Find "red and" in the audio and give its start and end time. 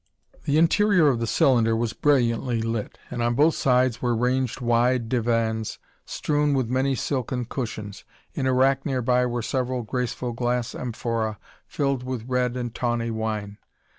12.27-12.73